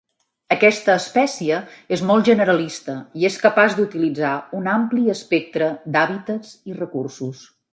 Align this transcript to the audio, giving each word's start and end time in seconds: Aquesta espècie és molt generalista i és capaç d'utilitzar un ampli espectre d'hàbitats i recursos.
Aquesta 0.53 0.93
espècie 0.99 1.59
és 1.97 2.03
molt 2.11 2.25
generalista 2.31 2.95
i 3.23 3.27
és 3.31 3.37
capaç 3.43 3.77
d'utilitzar 3.81 4.33
un 4.61 4.71
ampli 4.77 5.05
espectre 5.17 5.69
d'hàbitats 5.97 6.57
i 6.73 6.79
recursos. 6.83 7.47